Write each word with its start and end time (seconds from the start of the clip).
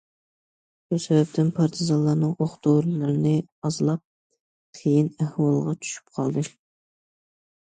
شۇ 0.93 0.97
سەۋەبتىن 1.01 1.51
پارتىزانلارنىڭ 1.59 2.31
ئوق- 2.45 2.55
دورىلىرىنى 2.69 3.35
ئازلاپ، 3.69 4.03
قىيىن 4.79 5.13
ئەھۋالغا 5.27 5.77
چۈشۈپ 5.85 6.19
قالدى. 6.21 6.47